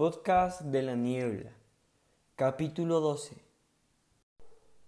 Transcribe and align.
Podcast 0.00 0.62
de 0.62 0.82
la 0.82 0.94
Niebla. 0.94 1.50
Capítulo 2.34 3.00
12. 3.00 3.36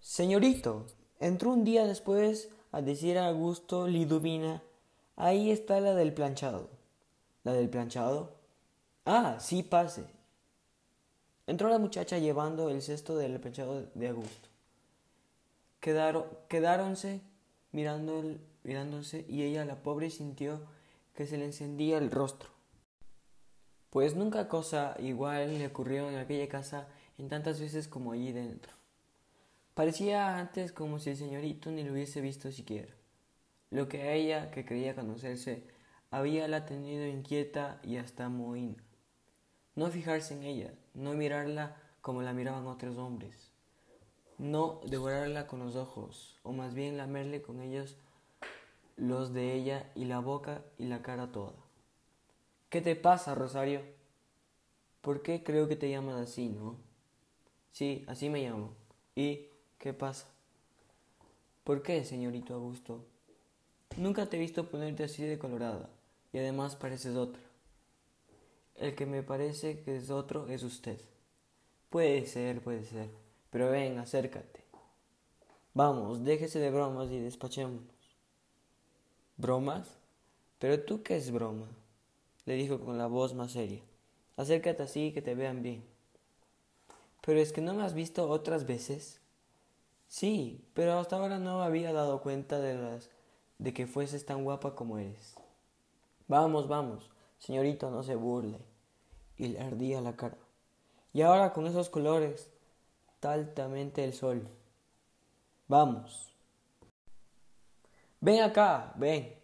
Señorito, 0.01 0.87
entró 1.21 1.51
un 1.53 1.65
día 1.65 1.87
después 1.87 2.49
a 2.71 2.81
decir 2.81 3.19
a 3.19 3.29
Augusto 3.29 3.87
Liduvina, 3.89 4.63
ahí 5.17 5.51
está 5.51 5.81
la 5.81 5.95
del 5.95 6.15
planchado. 6.15 6.71
¿La 7.45 7.53
del 7.53 7.69
planchado? 7.69 8.37
Ah, 9.05 9.37
sí, 9.39 9.63
pase. 9.63 10.07
Entró 11.47 11.69
la 11.69 11.79
muchacha 11.79 12.17
llevando 12.17 12.71
el 12.71 12.81
cesto 12.81 13.15
del 13.15 13.39
planchado 13.39 13.85
de 13.95 14.09
Augusto. 14.09 14.49
Quedaron, 15.81 16.25
quedáronse 16.49 17.21
mirando 17.71 18.39
mirándose 18.63 19.27
y 19.29 19.43
ella, 19.43 19.67
la 19.67 19.83
pobre, 19.83 20.09
sintió 20.09 20.63
que 21.15 21.27
se 21.27 21.37
le 21.37 21.45
encendía 21.45 21.99
el 21.99 22.11
rostro. 22.11 22.52
Pues 23.93 24.17
nunca 24.17 24.49
cosa 24.49 24.97
igual 25.01 25.59
le 25.59 25.67
ocurrió 25.67 26.09
en 26.09 26.17
aquella 26.17 26.49
casa 26.49 26.89
en 27.19 27.29
tantas 27.29 27.61
veces 27.61 27.89
como 27.89 28.13
allí 28.13 28.33
dentro. 28.33 28.73
Parecía 29.75 30.39
antes 30.39 30.73
como 30.73 30.99
si 30.99 31.11
el 31.11 31.19
señorito 31.19 31.71
ni 31.71 31.85
lo 31.85 31.93
hubiese 31.93 32.23
visto 32.23 32.51
siquiera. 32.51 32.89
Lo 33.69 33.91
que 33.91 34.01
a 34.01 34.15
ella, 34.15 34.51
que 34.51 34.65
creía 34.65 34.95
conocerse, 34.95 35.67
había 36.11 36.49
la 36.49 36.65
tenido 36.65 37.07
inquieta 37.07 37.81
y 37.83 37.99
hasta 37.99 38.31
mohina. 38.31 38.83
No 39.75 39.89
fijarse 39.89 40.33
en 40.33 40.45
ella, 40.45 40.73
no 40.95 41.13
mirarla 41.13 41.77
como 42.01 42.23
la 42.23 42.33
miraban 42.33 42.67
otros 42.69 42.97
hombres, 42.97 43.53
no 44.39 44.81
devorarla 44.87 45.47
con 45.47 45.59
los 45.59 45.77
ojos, 45.77 46.41
o 46.45 46.53
más 46.53 46.73
bien 46.73 46.97
lamerle 46.97 47.43
con 47.43 47.61
ellos 47.61 47.99
los 48.97 49.35
de 49.35 49.53
ella 49.53 49.93
y 49.95 50.07
la 50.07 50.21
boca 50.21 50.63
y 50.79 50.87
la 50.87 51.03
cara 51.03 51.31
toda. 51.31 51.62
¿Qué 52.73 52.81
te 52.81 52.97
pasa, 52.97 53.35
Rosario? 53.35 53.83
¿Por 55.03 55.21
qué 55.21 55.45
creo 55.45 55.69
que 55.69 55.77
te 55.77 55.91
llamas 55.91 56.19
así, 56.19 56.49
no? 56.49 56.79
Sí, 57.71 58.03
así 58.09 58.31
me 58.31 58.43
llamo. 58.43 58.73
¿Y 59.15 59.49
qué 59.77 59.93
pasa? 59.93 60.27
¿Por 61.65 61.83
qué, 61.83 62.03
señorito 62.07 62.55
Augusto? 62.55 63.05
Nunca 63.99 64.25
te 64.25 64.39
he 64.39 64.41
visto 64.41 64.71
ponerte 64.71 65.05
así 65.05 65.23
de 65.23 65.39
colorada, 65.39 65.91
y 66.33 66.39
además 66.39 66.75
pareces 66.75 67.15
otra. 67.15 67.43
El 68.77 68.95
que 68.95 69.05
me 69.05 69.23
parece 69.23 69.83
que 69.83 69.99
es 69.99 70.09
otro 70.09 70.49
es 70.49 70.63
usted. 70.63 70.99
Puede 71.91 72.25
ser, 72.25 72.63
puede 72.63 72.85
ser, 72.85 73.11
pero 73.51 73.71
ven, 73.71 73.99
acércate. 73.99 74.65
Vamos, 75.75 76.25
déjese 76.25 76.59
de 76.59 76.71
bromas 76.71 77.11
y 77.11 77.19
despachémonos. 77.19 78.17
¿Bromas? 79.37 79.99
¿Pero 80.59 80.81
tú 80.81 81.03
qué 81.03 81.19
es 81.19 81.31
broma? 81.31 81.69
Le 82.45 82.55
dijo 82.55 82.81
con 82.81 82.99
la 82.99 83.07
voz 83.07 83.35
más 83.35 83.53
seria. 83.53 83.83
Acércate 84.37 84.83
así 84.83 85.13
que 85.13 85.23
te 85.23 85.35
vean 85.35 85.63
bien. 85.63 85.85
¿Pero 87.21 87.39
es 87.39 87.53
que 87.53 87.61
no 87.61 87.75
me 87.75 87.85
has 87.85 87.95
visto 87.95 88.29
otras 88.29 88.67
veces? 88.67 89.21
Sí, 90.09 90.65
pero 90.75 90.99
hasta 90.99 91.17
ahora 91.17 91.39
no 91.39 91.63
había 91.63 91.93
dado 91.93 92.21
cuenta 92.21 92.59
de 92.59 92.75
las 92.75 93.11
de 93.59 93.73
que 93.73 93.87
fueses 93.87 94.27
tan 94.27 94.45
guapa 94.45 94.75
como 94.75 94.99
eres. 94.99 95.37
Vamos, 96.27 96.67
vamos, 96.67 97.11
señorito, 97.39 97.91
no 97.91 98.03
se 98.03 98.17
burle. 98.17 98.59
Y 99.37 99.49
le 99.49 99.61
ardía 99.61 100.01
la 100.01 100.17
cara. 100.17 100.37
Y 101.13 101.23
ahora 101.23 101.53
con 101.53 101.67
esos 101.67 101.89
colores, 101.89 102.51
taltamente 103.21 104.03
el 104.03 104.13
sol. 104.13 104.49
Vamos. 105.69 106.35
Ven 108.21 108.43
acá, 108.43 108.93
ven. 108.97 109.35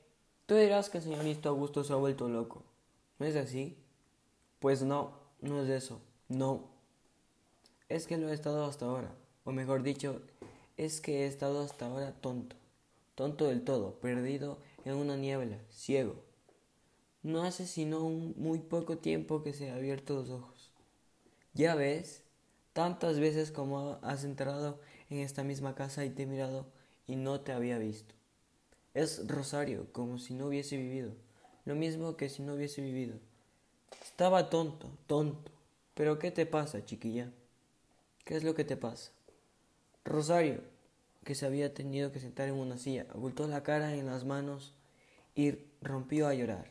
Tú 0.47 0.55
dirás 0.55 0.91
que 0.91 0.99
el 0.99 1.05
señorito 1.05 1.49
Augusto 1.49 1.85
se 1.85 1.93
ha 1.93 1.97
vuelto 1.97 2.29
loco. 2.29 2.65
¿No 3.19 3.27
es 3.27 3.35
así? 3.35 3.77
Pues 4.61 4.83
no, 4.83 5.13
no 5.41 5.63
es 5.63 5.69
eso, 5.71 6.01
no. 6.29 6.71
Es 7.89 8.07
que 8.07 8.17
lo 8.17 8.29
he 8.29 8.33
estado 8.33 8.65
hasta 8.65 8.87
ahora, 8.87 9.13
o 9.45 9.51
mejor 9.51 9.83
dicho, 9.83 10.23
es 10.77 11.01
que 11.01 11.23
he 11.23 11.27
estado 11.27 11.61
hasta 11.63 11.87
ahora 11.87 12.13
tonto, 12.13 12.55
tonto 13.17 13.47
del 13.47 13.65
todo, 13.65 13.99
perdido 13.99 14.59
en 14.85 14.95
una 14.95 15.17
niebla, 15.17 15.59
ciego. 15.71 16.23
No 17.25 17.43
hace 17.43 17.67
sino 17.67 18.05
un 18.05 18.35
muy 18.37 18.61
poco 18.61 18.99
tiempo 18.99 19.43
que 19.43 19.53
se 19.53 19.71
ha 19.71 19.75
abierto 19.75 20.15
los 20.15 20.31
ojos. 20.31 20.73
Ya 21.55 21.75
ves, 21.75 22.23
tantas 22.73 23.19
veces 23.19 23.51
como 23.51 23.99
has 24.03 24.23
entrado 24.23 24.79
en 25.11 25.19
esta 25.19 25.43
misma 25.43 25.75
casa 25.75 26.05
y 26.05 26.11
te 26.11 26.23
he 26.23 26.27
mirado 26.27 26.67
y 27.09 27.17
no 27.17 27.41
te 27.41 27.51
había 27.51 27.79
visto. 27.79 28.15
Es 28.95 29.27
Rosario, 29.27 29.93
como 29.93 30.19
si 30.19 30.35
no 30.35 30.47
hubiese 30.47 30.77
vivido 30.77 31.15
lo 31.69 31.75
mismo 31.75 32.17
que 32.17 32.31
si 32.31 32.41
no 32.41 32.55
hubiese 32.55 32.81
vivido. 32.81 33.19
Estaba 34.03 34.49
tonto, 34.49 34.91
tonto. 35.07 35.53
Pero 35.93 36.19
¿qué 36.19 36.31
te 36.31 36.47
pasa, 36.47 36.83
chiquilla? 36.83 37.31
¿Qué 38.25 38.37
es 38.37 38.43
lo 38.43 38.55
que 38.55 38.65
te 38.65 38.79
pasa? 38.79 39.11
Rosario, 40.03 40.63
que 41.25 41.35
se 41.35 41.45
había 41.45 41.75
tenido 41.75 42.11
que 42.11 42.21
sentar 42.21 42.49
en 42.49 42.55
una 42.55 42.79
silla, 42.79 43.05
ocultó 43.13 43.47
la 43.47 43.63
cara 43.63 43.95
en 43.95 44.07
las 44.07 44.25
manos 44.25 44.73
y 45.35 45.59
rompió 45.83 46.27
a 46.27 46.33
llorar. 46.33 46.71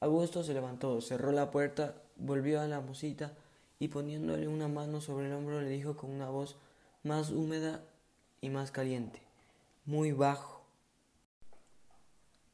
Augusto 0.00 0.44
se 0.44 0.52
levantó, 0.52 1.00
cerró 1.00 1.32
la 1.32 1.50
puerta, 1.50 1.94
volvió 2.16 2.60
a 2.60 2.66
la 2.66 2.80
musita 2.80 3.32
y 3.78 3.88
poniéndole 3.88 4.46
una 4.46 4.68
mano 4.68 5.00
sobre 5.00 5.28
el 5.28 5.32
hombro 5.32 5.62
le 5.62 5.70
dijo 5.70 5.96
con 5.96 6.10
una 6.10 6.28
voz 6.28 6.56
más 7.02 7.30
húmeda 7.30 7.82
y 8.42 8.50
más 8.50 8.72
caliente, 8.72 9.22
muy 9.86 10.12
bajo, 10.12 10.61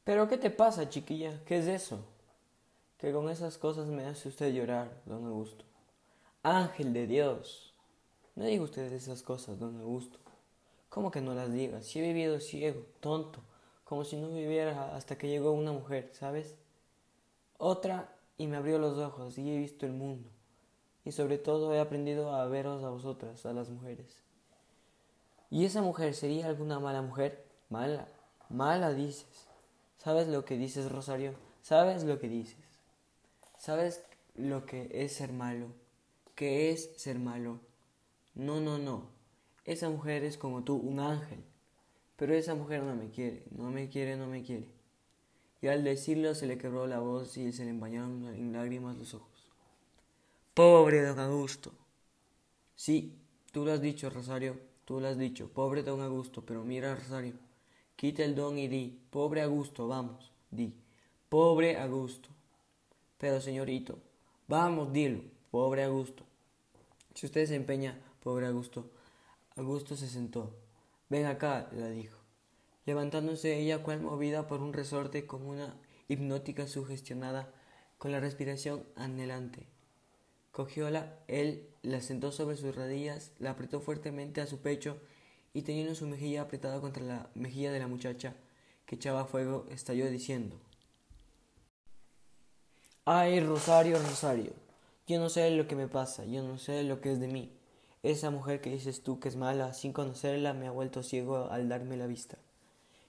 pero 0.09 0.27
¿qué 0.27 0.39
te 0.39 0.49
pasa, 0.49 0.89
chiquilla? 0.89 1.39
¿Qué 1.45 1.59
es 1.59 1.67
eso? 1.67 1.99
Que 2.97 3.13
con 3.13 3.29
esas 3.29 3.59
cosas 3.59 3.85
me 3.89 4.07
hace 4.07 4.27
usted 4.27 4.51
llorar, 4.51 4.89
don 5.05 5.23
Augusto. 5.27 5.65
Ángel 6.41 6.93
de 6.93 7.05
Dios. 7.05 7.75
No 8.33 8.45
diga 8.45 8.63
usted 8.63 8.91
esas 8.91 9.21
cosas, 9.21 9.59
don 9.59 9.79
Augusto. 9.79 10.17
¿Cómo 10.89 11.11
que 11.11 11.21
no 11.21 11.35
las 11.35 11.53
diga? 11.53 11.83
Si 11.83 11.99
he 11.99 12.01
vivido 12.01 12.39
ciego, 12.39 12.87
tonto, 13.01 13.41
como 13.83 14.03
si 14.03 14.17
no 14.17 14.29
viviera 14.29 14.95
hasta 14.95 15.15
que 15.15 15.29
llegó 15.29 15.51
una 15.51 15.73
mujer, 15.73 16.09
¿sabes? 16.13 16.55
Otra 17.59 18.11
y 18.35 18.47
me 18.47 18.57
abrió 18.57 18.79
los 18.79 18.97
ojos 18.97 19.37
y 19.37 19.47
he 19.47 19.59
visto 19.59 19.85
el 19.85 19.93
mundo. 19.93 20.27
Y 21.05 21.11
sobre 21.11 21.37
todo 21.37 21.71
he 21.75 21.79
aprendido 21.79 22.33
a 22.33 22.47
veros 22.47 22.83
a 22.83 22.89
vosotras, 22.89 23.45
a 23.45 23.53
las 23.53 23.69
mujeres. 23.69 24.23
¿Y 25.51 25.65
esa 25.65 25.83
mujer 25.83 26.15
sería 26.15 26.47
alguna 26.47 26.79
mala 26.79 27.03
mujer? 27.03 27.45
Mala, 27.69 28.07
mala 28.49 28.91
dices. 28.91 29.48
¿Sabes 29.99 30.29
lo 30.29 30.45
que 30.45 30.57
dices, 30.57 30.89
Rosario? 30.91 31.33
¿Sabes 31.61 32.03
lo 32.03 32.19
que 32.19 32.29
dices? 32.29 32.57
¿Sabes 33.57 34.01
lo 34.35 34.65
que 34.65 34.89
es 34.93 35.13
ser 35.13 35.33
malo? 35.33 35.67
¿Qué 36.35 36.71
es 36.71 36.91
ser 36.95 37.19
malo? 37.19 37.59
No, 38.33 38.61
no, 38.61 38.77
no. 38.77 39.09
Esa 39.65 39.89
mujer 39.89 40.23
es 40.23 40.37
como 40.37 40.63
tú, 40.63 40.77
un 40.77 41.01
ángel. 41.01 41.43
Pero 42.15 42.33
esa 42.33 42.55
mujer 42.55 42.83
no 42.83 42.95
me 42.95 43.09
quiere, 43.09 43.43
no 43.51 43.71
me 43.71 43.89
quiere, 43.89 44.15
no 44.15 44.27
me 44.27 44.41
quiere. 44.41 44.67
Y 45.61 45.67
al 45.67 45.83
decirlo 45.83 46.33
se 46.33 46.47
le 46.47 46.57
quebró 46.57 46.87
la 46.87 46.99
voz 46.99 47.35
y 47.35 47.51
se 47.51 47.65
le 47.65 47.71
empañaron 47.71 48.25
en 48.33 48.53
lágrimas 48.53 48.97
los 48.97 49.13
ojos. 49.13 49.49
Pobre 50.53 51.01
don 51.01 51.19
Augusto. 51.19 51.73
Sí, 52.75 53.17
tú 53.51 53.65
lo 53.65 53.73
has 53.73 53.81
dicho, 53.81 54.09
Rosario, 54.09 54.57
tú 54.85 55.01
lo 55.01 55.09
has 55.09 55.17
dicho, 55.17 55.49
pobre 55.49 55.83
don 55.83 56.01
Augusto, 56.01 56.45
pero 56.45 56.63
mira, 56.63 56.95
Rosario. 56.95 57.48
Quita 57.99 58.23
el 58.23 58.33
don 58.33 58.57
y 58.57 58.69
di, 58.69 58.97
pobre 59.09 59.41
Augusto, 59.41 59.85
vamos, 59.89 60.31
di, 60.49 60.73
pobre 61.27 61.75
Augusto. 61.75 62.29
Pero 63.17 63.41
señorito, 63.41 63.99
vamos, 64.47 64.93
dilo, 64.93 65.19
pobre 65.51 65.83
Augusto. 65.83 66.23
Si 67.13 67.25
usted 67.25 67.45
se 67.45 67.55
empeña, 67.55 67.99
pobre 68.23 68.47
Augusto. 68.47 68.89
Augusto 69.57 69.97
se 69.97 70.07
sentó. 70.07 70.55
Ven 71.09 71.25
acá, 71.25 71.69
le 71.73 71.91
dijo, 71.91 72.17
levantándose 72.85 73.59
ella 73.59 73.83
cual 73.83 73.99
movida 73.99 74.47
por 74.47 74.61
un 74.61 74.71
resorte 74.71 75.27
como 75.27 75.49
una 75.49 75.75
hipnótica 76.07 76.67
sugestionada, 76.67 77.51
con 77.97 78.13
la 78.13 78.21
respiración 78.21 78.85
anhelante. 78.95 79.67
Cogióla, 80.53 81.19
él 81.27 81.67
la 81.81 81.99
sentó 81.99 82.31
sobre 82.31 82.55
sus 82.55 82.73
rodillas, 82.73 83.33
la 83.39 83.49
apretó 83.49 83.81
fuertemente 83.81 84.39
a 84.39 84.47
su 84.47 84.59
pecho 84.59 85.01
y 85.53 85.63
teniendo 85.63 85.95
su 85.95 86.07
mejilla 86.07 86.43
apretada 86.43 86.79
contra 86.81 87.03
la 87.03 87.29
mejilla 87.35 87.71
de 87.71 87.79
la 87.79 87.87
muchacha 87.87 88.35
que 88.85 88.95
echaba 88.95 89.25
fuego, 89.25 89.65
estalló 89.69 90.09
diciendo 90.09 90.59
Ay, 93.05 93.39
Rosario, 93.39 93.97
Rosario, 93.97 94.53
yo 95.07 95.19
no 95.19 95.29
sé 95.29 95.49
lo 95.51 95.67
que 95.67 95.75
me 95.75 95.87
pasa, 95.87 96.25
yo 96.25 96.43
no 96.43 96.59
sé 96.59 96.83
lo 96.83 97.01
que 97.01 97.11
es 97.11 97.19
de 97.19 97.27
mí. 97.27 97.51
Esa 98.03 98.29
mujer 98.29 98.61
que 98.61 98.69
dices 98.69 99.01
tú 99.01 99.19
que 99.19 99.27
es 99.27 99.35
mala, 99.35 99.73
sin 99.73 99.93
conocerla, 99.93 100.53
me 100.53 100.67
ha 100.67 100.71
vuelto 100.71 101.01
ciego 101.01 101.49
al 101.49 101.67
darme 101.67 101.97
la 101.97 102.05
vista. 102.05 102.37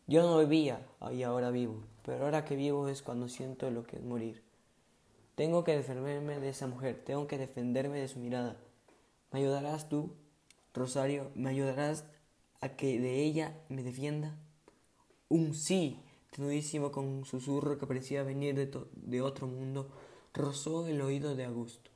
Yo 0.06 0.22
no 0.22 0.38
vivía 0.38 0.86
y 1.12 1.22
ahora 1.22 1.50
vivo, 1.50 1.84
pero 2.02 2.24
ahora 2.24 2.44
que 2.44 2.56
vivo 2.56 2.88
es 2.88 3.02
cuando 3.02 3.28
siento 3.28 3.70
lo 3.70 3.84
que 3.84 3.96
es 3.96 4.02
morir. 4.02 4.42
Tengo 5.34 5.62
que 5.62 5.76
defenderme 5.76 6.40
de 6.40 6.48
esa 6.48 6.66
mujer, 6.66 7.02
tengo 7.04 7.26
que 7.26 7.38
defenderme 7.38 8.00
de 8.00 8.08
su 8.08 8.18
mirada. 8.18 8.56
¿Me 9.30 9.40
ayudarás 9.40 9.88
tú, 9.88 10.16
Rosario? 10.72 11.30
¿Me 11.34 11.50
ayudarás 11.50 12.06
a 12.60 12.70
que 12.70 13.00
de 13.00 13.22
ella 13.22 13.58
me 13.68 13.82
defienda? 13.82 14.36
Un 15.28 15.54
sí, 15.54 15.98
tenudísimo 16.30 16.92
con 16.92 17.24
susurro 17.24 17.78
que 17.78 17.86
parecía 17.86 18.22
venir 18.22 18.54
de, 18.54 18.70
de 18.94 19.22
otro 19.22 19.46
mundo, 19.46 19.90
rozó 20.34 20.86
el 20.86 21.00
oído 21.00 21.34
de 21.36 21.44
Augusto. 21.44 21.90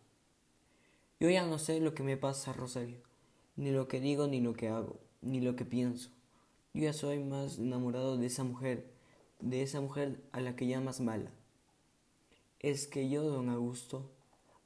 Yo 1.20 1.30
ya 1.30 1.46
no 1.46 1.58
sé 1.58 1.80
lo 1.80 1.94
que 1.94 2.02
me 2.02 2.16
pasa, 2.16 2.52
Rosario, 2.52 2.98
ni 3.56 3.70
lo 3.70 3.88
que 3.88 4.00
digo, 4.00 4.26
ni 4.26 4.40
lo 4.40 4.54
que 4.54 4.68
hago, 4.68 4.98
ni 5.22 5.40
lo 5.40 5.56
que 5.56 5.64
pienso. 5.64 6.10
Yo 6.74 6.82
ya 6.82 6.92
soy 6.92 7.20
más 7.20 7.58
enamorado 7.58 8.16
de 8.16 8.26
esa 8.26 8.44
mujer, 8.44 8.90
de 9.40 9.62
esa 9.62 9.80
mujer 9.80 10.20
a 10.32 10.40
la 10.40 10.56
que 10.56 10.66
llamas 10.66 11.00
mala. 11.00 11.30
Es 12.58 12.86
que 12.86 13.08
yo, 13.08 13.22
don 13.22 13.48
Augusto, 13.48 14.10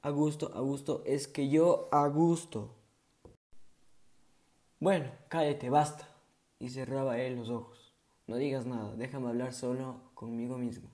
Augusto, 0.01 0.51
Augusto, 0.55 1.03
es 1.05 1.27
que 1.27 1.49
yo, 1.49 1.89
Augusto. 1.91 2.73
Bueno, 4.81 5.11
cállate, 5.27 5.69
basta. 5.69 6.07
Y 6.57 6.69
cerraba 6.69 7.19
él 7.19 7.35
los 7.35 7.49
ojos. 7.49 7.93
No 8.27 8.37
digas 8.37 8.65
nada, 8.65 8.95
déjame 8.95 9.27
hablar 9.27 9.53
solo 9.53 9.99
conmigo 10.13 10.57
mismo. 10.57 10.89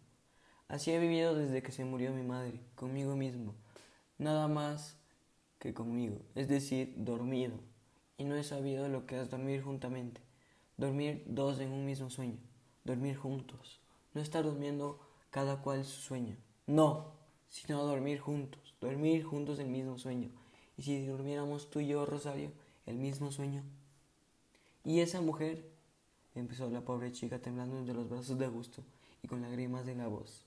Así 0.67 0.91
he 0.91 0.99
vivido 0.99 1.35
desde 1.35 1.61
que 1.61 1.71
se 1.71 1.85
murió 1.85 2.11
mi 2.11 2.23
madre, 2.23 2.61
conmigo 2.73 3.15
mismo. 3.15 3.53
Nada 4.17 4.47
más 4.47 4.97
que 5.59 5.75
conmigo, 5.75 6.17
es 6.33 6.47
decir, 6.47 6.95
dormido. 6.97 7.59
Y 8.17 8.23
no 8.23 8.35
he 8.35 8.43
sabido 8.43 8.87
lo 8.87 9.05
que 9.05 9.21
es 9.21 9.29
dormir 9.29 9.61
juntamente. 9.61 10.19
Dormir 10.77 11.23
dos 11.27 11.59
en 11.59 11.71
un 11.71 11.85
mismo 11.85 12.09
sueño. 12.09 12.39
Dormir 12.85 13.17
juntos. 13.17 13.81
No 14.15 14.21
estar 14.21 14.43
durmiendo 14.43 14.99
cada 15.29 15.61
cual 15.61 15.85
su 15.85 16.01
sueño. 16.01 16.37
No, 16.65 17.11
sino 17.49 17.83
dormir 17.83 18.19
juntos. 18.19 18.73
Dormir 18.81 19.23
juntos 19.23 19.59
el 19.59 19.67
mismo 19.67 19.99
sueño. 19.99 20.31
Y 20.75 20.81
si 20.81 21.05
durmiéramos 21.05 21.69
tú 21.69 21.81
y 21.81 21.87
yo, 21.87 22.05
Rosario, 22.05 22.51
el 22.85 22.97
mismo 22.97 23.31
sueño. 23.31 23.63
Y 24.83 24.99
esa 24.99 25.21
mujer, 25.21 25.65
empezó 26.35 26.69
la 26.69 26.81
pobre 26.81 27.11
chica 27.11 27.39
temblando 27.39 27.77
entre 27.77 27.95
los 27.95 28.09
brazos 28.09 28.37
de 28.37 28.47
gusto 28.47 28.83
y 29.23 29.27
con 29.27 29.41
lágrimas 29.41 29.87
en 29.87 29.99
la 29.99 30.07
voz. 30.07 30.43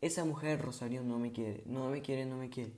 Esa 0.00 0.24
mujer, 0.24 0.60
Rosario, 0.60 1.02
no 1.02 1.18
me 1.18 1.32
quiere, 1.32 1.62
no 1.66 1.88
me 1.88 2.02
quiere, 2.02 2.26
no 2.26 2.36
me 2.36 2.50
quiere. 2.50 2.72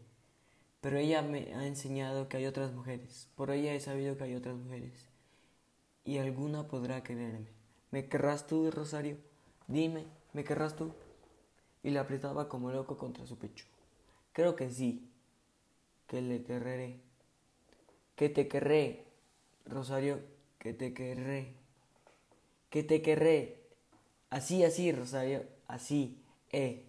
Pero 0.80 0.98
ella 0.98 1.22
me 1.22 1.54
ha 1.54 1.66
enseñado 1.66 2.28
que 2.28 2.36
hay 2.36 2.46
otras 2.46 2.72
mujeres. 2.72 3.28
Por 3.34 3.50
ella 3.50 3.74
he 3.74 3.80
sabido 3.80 4.16
que 4.16 4.24
hay 4.24 4.34
otras 4.34 4.56
mujeres 4.56 5.06
y 6.06 6.18
alguna 6.18 6.68
podrá 6.68 7.02
quererme. 7.02 7.48
¿Me 7.90 8.08
querrás 8.08 8.46
tú, 8.46 8.70
Rosario? 8.70 9.18
Dime, 9.66 10.06
¿me 10.32 10.44
querrás 10.44 10.76
tú? 10.76 10.92
Y 11.82 11.90
la 11.90 12.02
apretaba 12.02 12.48
como 12.48 12.70
loco 12.70 12.96
contra 12.96 13.26
su 13.26 13.36
pecho. 13.36 13.66
Creo 14.32 14.54
que 14.54 14.70
sí, 14.70 15.10
que 16.06 16.22
le 16.22 16.44
querré. 16.44 17.00
Que 18.16 18.28
te 18.28 18.48
querré, 18.48 19.04
Rosario, 19.66 20.20
que 20.58 20.72
te 20.72 20.92
querré. 20.92 21.54
Que 22.70 22.82
te 22.82 23.02
querré. 23.02 23.62
Así, 24.30 24.64
así, 24.64 24.90
Rosario, 24.90 25.44
así, 25.68 26.20
eh. 26.50 26.86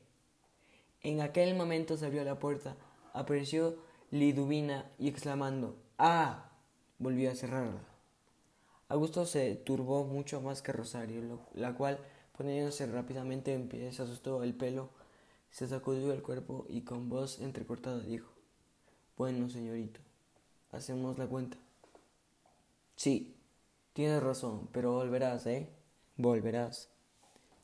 En 1.04 1.22
aquel 1.22 1.56
momento 1.56 1.96
se 1.98 2.06
abrió 2.06 2.24
la 2.24 2.40
puerta, 2.40 2.76
apareció 3.14 3.78
Liduvina 4.10 4.90
y 4.98 5.10
exclamando, 5.10 5.76
¡Ah! 5.98 6.50
volvió 6.98 7.30
a 7.30 7.36
cerrarla. 7.36 7.82
Augusto 8.90 9.26
se 9.26 9.56
turbó 9.56 10.06
mucho 10.06 10.40
más 10.42 10.62
que 10.62 10.72
Rosario, 10.72 11.42
la 11.54 11.76
cual, 11.76 12.00
poniéndose 12.38 12.86
rápidamente 12.88 13.54
en 13.54 13.68
pie, 13.68 13.92
se 13.92 14.04
asustó 14.04 14.44
el 14.44 14.56
pelo, 14.56 14.90
se 15.52 15.68
sacudió 15.68 16.14
el 16.14 16.24
cuerpo 16.24 16.66
y 16.70 16.82
con 16.82 17.10
voz 17.10 17.40
entrecortada 17.40 18.00
dijo, 18.00 18.32
Bueno, 19.18 19.50
señorito, 19.50 20.00
hacemos 20.72 21.18
la 21.18 21.28
cuenta. 21.28 21.58
Sí, 22.96 23.36
tienes 23.94 24.22
razón, 24.22 24.68
pero 24.72 24.94
volverás, 24.94 25.46
¿eh? 25.46 25.70
Volverás. 26.18 26.90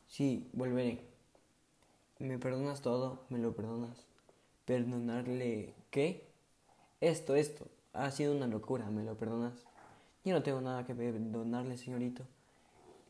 Sí, 0.08 0.48
volveré. 0.52 1.02
¿Me 2.18 2.38
perdonas 2.38 2.80
todo? 2.80 3.24
¿Me 3.28 3.38
lo 3.38 3.54
perdonas? 3.54 4.06
¿Perdonarle 4.64 5.74
qué? 5.90 6.26
Esto, 7.00 7.34
esto. 7.34 7.66
Ha 7.92 8.10
sido 8.10 8.34
una 8.34 8.46
locura, 8.46 8.90
¿me 8.90 9.04
lo 9.04 9.16
perdonas? 9.16 9.64
Yo 10.24 10.32
no 10.32 10.42
tengo 10.42 10.60
nada 10.60 10.86
que 10.86 10.94
perdonarle, 10.94 11.76
señorito. 11.76 12.24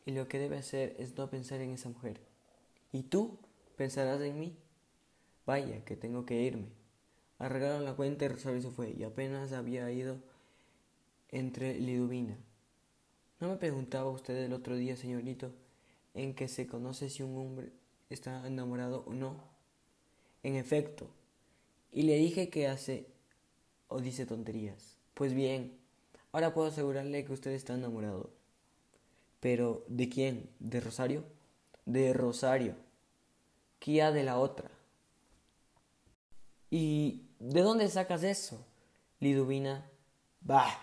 Y 0.05 0.11
lo 0.11 0.27
que 0.27 0.37
debe 0.37 0.57
hacer 0.57 0.95
es 0.99 1.15
no 1.17 1.29
pensar 1.29 1.61
en 1.61 1.71
esa 1.71 1.89
mujer. 1.89 2.19
¿Y 2.91 3.03
tú 3.03 3.37
pensarás 3.77 4.21
en 4.21 4.39
mí? 4.39 4.57
Vaya, 5.45 5.83
que 5.85 5.95
tengo 5.95 6.25
que 6.25 6.41
irme. 6.41 6.67
Arreglaron 7.37 7.85
la 7.85 7.95
cuenta 7.95 8.25
y 8.25 8.27
Rosario 8.29 8.61
se 8.61 8.71
fue, 8.71 8.91
y 8.91 9.03
apenas 9.03 9.51
había 9.51 9.91
ido 9.91 10.17
entre 11.29 11.79
Liduvina. 11.79 12.37
¿No 13.39 13.49
me 13.49 13.57
preguntaba 13.57 14.09
usted 14.09 14.35
el 14.37 14.53
otro 14.53 14.75
día, 14.75 14.95
señorito, 14.95 15.51
en 16.13 16.33
que 16.33 16.47
se 16.47 16.67
conoce 16.67 17.09
si 17.09 17.23
un 17.23 17.37
hombre 17.37 17.71
está 18.09 18.47
enamorado 18.47 19.03
o 19.05 19.13
no? 19.13 19.43
En 20.43 20.55
efecto. 20.55 21.09
Y 21.91 22.03
le 22.03 22.15
dije 22.15 22.49
que 22.49 22.67
hace 22.67 23.07
o 23.87 23.99
dice 23.99 24.25
tonterías. 24.25 24.97
Pues 25.13 25.33
bien, 25.33 25.77
Ahora 26.35 26.53
puedo 26.53 26.67
asegurarle 26.67 27.23
que 27.23 27.31
usted 27.31 27.51
está 27.51 27.75
enamorado. 27.75 28.29
Pero, 29.39 29.85
¿de 29.87 30.09
quién? 30.09 30.49
¿De 30.59 30.81
Rosario? 30.81 31.23
De 31.85 32.11
Rosario. 32.11 32.75
¿Qué 33.79 34.03
de 34.03 34.21
la 34.21 34.37
otra? 34.37 34.69
¿Y 36.69 37.24
de 37.39 37.61
dónde 37.61 37.87
sacas 37.89 38.23
eso? 38.23 38.65
Liduvina. 39.19 39.89
Bah. 40.41 40.81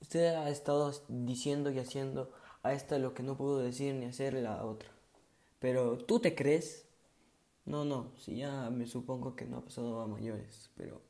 Usted 0.00 0.34
ha 0.34 0.48
estado 0.48 0.92
diciendo 1.08 1.70
y 1.70 1.78
haciendo 1.78 2.32
a 2.62 2.72
esta 2.72 2.98
lo 2.98 3.14
que 3.14 3.22
no 3.22 3.36
pudo 3.36 3.58
decir 3.58 3.94
ni 3.94 4.06
hacer 4.06 4.34
la 4.34 4.64
otra. 4.64 4.90
Pero, 5.58 5.98
¿tú 5.98 6.20
te 6.20 6.34
crees? 6.34 6.86
No, 7.64 7.84
no, 7.84 8.12
si 8.16 8.36
ya 8.36 8.70
me 8.70 8.86
supongo 8.86 9.34
que 9.34 9.44
no 9.44 9.58
ha 9.58 9.64
pasado 9.64 10.00
a 10.00 10.06
mayores, 10.06 10.70
pero... 10.76 11.02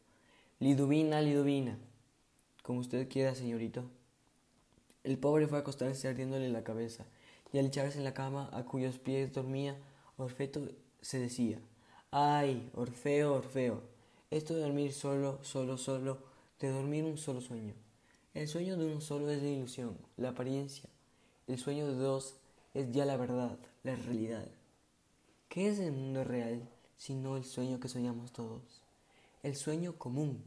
Liduvina, 0.58 1.20
Liduvina. 1.20 1.78
Como 2.62 2.80
usted 2.80 3.08
quiera, 3.08 3.34
señorito. 3.34 3.84
El 5.04 5.18
pobre 5.18 5.46
fue 5.46 5.58
a 5.58 5.60
acostarse 5.60 6.08
ardiéndole 6.08 6.48
la 6.48 6.64
cabeza, 6.64 7.06
y 7.52 7.58
al 7.58 7.66
echarse 7.66 7.98
en 7.98 8.04
la 8.04 8.14
cama 8.14 8.50
a 8.52 8.64
cuyos 8.64 8.98
pies 8.98 9.32
dormía, 9.32 9.76
Orfeo 10.16 10.68
se 11.00 11.20
decía 11.20 11.60
Ay, 12.10 12.70
Orfeo, 12.74 13.34
Orfeo, 13.34 13.82
esto 14.30 14.54
de 14.54 14.62
dormir 14.62 14.92
solo, 14.92 15.38
solo, 15.42 15.76
solo, 15.78 16.18
de 16.60 16.70
dormir 16.70 17.04
un 17.04 17.18
solo 17.18 17.40
sueño. 17.40 17.74
El 18.34 18.48
sueño 18.48 18.76
de 18.76 18.86
uno 18.86 19.00
solo 19.00 19.30
es 19.30 19.42
la 19.42 19.48
ilusión, 19.48 19.96
la 20.16 20.30
apariencia. 20.30 20.88
El 21.46 21.58
sueño 21.58 21.86
de 21.86 21.94
dos 21.94 22.36
es 22.74 22.92
ya 22.92 23.04
la 23.04 23.16
verdad, 23.16 23.58
la 23.82 23.96
realidad. 23.96 24.48
¿Qué 25.48 25.68
es 25.68 25.78
el 25.78 25.92
mundo 25.92 26.24
real 26.24 26.68
sino 26.96 27.36
el 27.36 27.44
sueño 27.44 27.80
que 27.80 27.88
soñamos 27.88 28.32
todos? 28.32 28.82
El 29.42 29.56
sueño 29.56 29.96
común, 29.96 30.42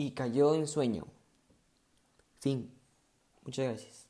y 0.00 0.12
cayó 0.12 0.54
en 0.54 0.66
sueño. 0.66 1.06
Fin. 2.38 2.72
Muchas 3.44 3.66
gracias. 3.66 4.09